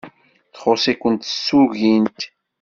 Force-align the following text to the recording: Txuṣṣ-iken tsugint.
Txuṣṣ-iken 0.53 1.13
tsugint. 1.17 2.19